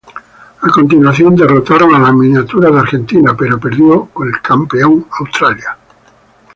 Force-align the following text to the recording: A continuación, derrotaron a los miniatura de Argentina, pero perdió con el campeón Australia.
A 0.67 0.71
continuación, 0.71 1.35
derrotaron 1.35 1.93
a 1.93 1.99
los 1.99 2.13
miniatura 2.15 2.71
de 2.71 2.79
Argentina, 2.79 3.35
pero 3.37 3.59
perdió 3.59 4.05
con 4.05 4.29
el 4.29 4.41
campeón 4.41 5.05
Australia. 5.19 5.77